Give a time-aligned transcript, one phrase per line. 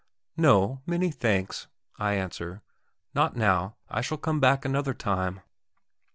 [0.35, 1.67] "No; many thanks,"
[1.99, 2.63] I answer.
[3.13, 5.41] "Not now; I shall come back another time."